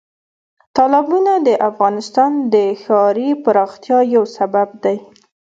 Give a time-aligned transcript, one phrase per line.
[0.75, 4.97] تالابونه د افغانستان د ښاري پراختیا یو سبب دی.